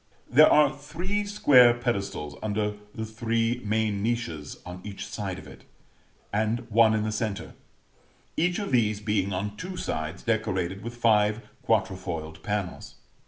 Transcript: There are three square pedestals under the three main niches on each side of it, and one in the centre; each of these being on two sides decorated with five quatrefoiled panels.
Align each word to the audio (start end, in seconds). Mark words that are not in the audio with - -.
There 0.27 0.51
are 0.51 0.75
three 0.75 1.25
square 1.25 1.75
pedestals 1.75 2.35
under 2.41 2.73
the 2.95 3.05
three 3.05 3.61
main 3.63 4.01
niches 4.01 4.57
on 4.65 4.81
each 4.83 5.05
side 5.05 5.37
of 5.37 5.45
it, 5.45 5.63
and 6.33 6.61
one 6.71 6.95
in 6.95 7.03
the 7.03 7.11
centre; 7.11 7.53
each 8.35 8.57
of 8.57 8.71
these 8.71 8.99
being 8.99 9.31
on 9.31 9.55
two 9.57 9.77
sides 9.77 10.23
decorated 10.23 10.81
with 10.81 10.97
five 10.97 11.41
quatrefoiled 11.63 12.41
panels. 12.41 12.95